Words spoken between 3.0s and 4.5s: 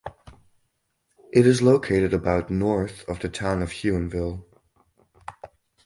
of the town of Huonville.